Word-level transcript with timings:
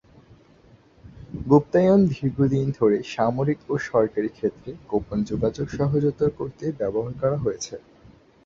গুপ্তায়ন 1.45 1.99
দীর্ঘদিন 2.11 2.65
ধরে 2.79 2.97
সামরিক 3.13 3.59
ও 3.69 3.83
সরকারি 3.89 4.29
ক্ষেত্রে 4.29 4.69
গোপন 4.89 5.17
যোগাযোগ 5.29 5.67
সহজতর 5.77 6.29
করতে 6.39 6.65
ব্যবহার 6.79 7.13
করা 7.21 7.37
হয়েছে। 7.43 7.75